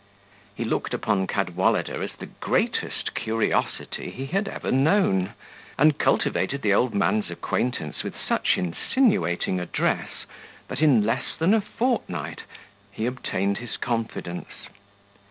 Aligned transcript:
He 0.55 0.65
looked 0.65 0.95
upon 0.95 1.27
Cadwallader 1.27 2.01
as 2.01 2.13
the 2.13 2.25
greatest 2.25 3.13
curiosity 3.13 4.09
he 4.09 4.25
had 4.25 4.47
ever 4.47 4.71
known, 4.71 5.33
and 5.77 5.99
cultivated 5.99 6.63
the 6.63 6.73
old 6.73 6.95
man's 6.95 7.29
acquaintance 7.29 8.01
with 8.01 8.15
such 8.19 8.57
insinuating 8.57 9.59
address, 9.59 10.25
that 10.69 10.81
in 10.81 11.05
less 11.05 11.35
than 11.37 11.53
a 11.53 11.61
fortnight 11.61 12.41
he 12.91 13.05
obtained 13.05 13.59
his 13.59 13.77
confidence. 13.77 14.49